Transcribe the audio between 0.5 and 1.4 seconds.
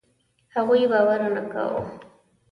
هغوی باور